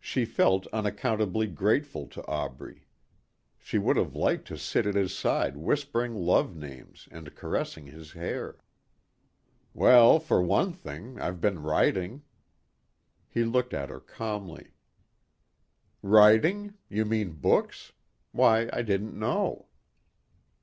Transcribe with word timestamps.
She 0.00 0.26
felt 0.26 0.66
unaccountably 0.66 1.46
grateful 1.46 2.06
to 2.08 2.26
Aubrey. 2.26 2.88
She 3.58 3.78
would 3.78 3.96
have 3.96 4.14
liked 4.14 4.46
to 4.48 4.58
sit 4.58 4.84
at 4.84 4.96
his 4.96 5.16
side 5.16 5.56
whispering 5.56 6.14
love 6.14 6.54
names 6.54 7.08
and 7.10 7.34
caressing 7.34 7.86
his 7.86 8.12
hair. 8.12 8.58
"Well, 9.72 10.20
for 10.20 10.42
one 10.42 10.74
thing, 10.74 11.18
I've 11.18 11.40
been 11.40 11.62
writing." 11.62 12.22
He 13.30 13.44
looked 13.44 13.72
at 13.72 13.88
her 13.88 14.00
calmly. 14.00 14.74
"Writing? 16.02 16.74
You 16.90 17.06
mean 17.06 17.32
books? 17.32 17.94
Why, 18.32 18.68
I 18.74 18.82
didn't 18.82 19.18
know!" 19.18 19.68